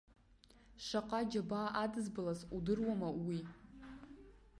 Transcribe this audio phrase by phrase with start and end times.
[0.85, 3.39] Шаҟа џьабаа адызбалаз удыруама уи.